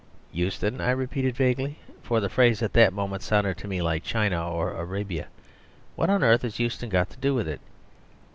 [0.31, 4.51] "Euston," I repeated vaguely, for the phrase at that moment sounded to me like China
[4.51, 5.27] or Arabia.
[5.95, 7.61] "What on earth has Euston got to do with it?"